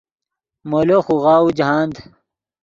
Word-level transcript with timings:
مولو 0.69 0.97
خوغاؤو 1.05 1.47
جاہند 1.57 1.93